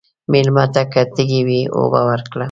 مېلمه 0.31 0.65
ته 0.73 0.81
که 0.91 1.01
تږی 1.15 1.41
وي، 1.47 1.61
اوبه 1.77 2.01
ورکړه. 2.09 2.39